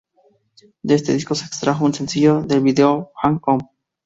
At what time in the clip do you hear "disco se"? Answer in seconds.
1.13-1.45